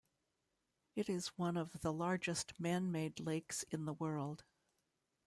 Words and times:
It 0.95 1.11
is 1.11 1.27
one 1.37 1.55
of 1.55 1.81
the 1.81 1.93
largest 1.93 2.59
man-made 2.59 3.19
lakes 3.19 3.61
in 3.69 3.85
the 3.85 3.93
world. 3.93 4.43